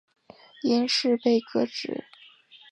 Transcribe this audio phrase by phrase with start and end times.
[0.63, 2.05] 因事被革职。